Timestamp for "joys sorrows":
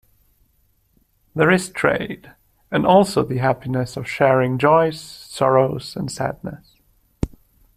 4.57-5.95